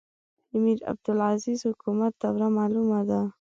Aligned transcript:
د 0.49 0.51
میرعبدالعزیز 0.63 1.59
حکومت 1.69 2.13
دوره 2.21 2.47
معلومه 2.57 2.99
ده. 3.09 3.21